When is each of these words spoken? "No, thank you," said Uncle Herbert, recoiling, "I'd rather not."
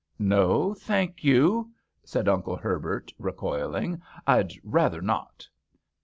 "No, 0.35 0.73
thank 0.73 1.23
you," 1.23 1.73
said 2.03 2.27
Uncle 2.27 2.57
Herbert, 2.57 3.13
recoiling, 3.19 4.01
"I'd 4.25 4.55
rather 4.63 4.99
not." 4.99 5.47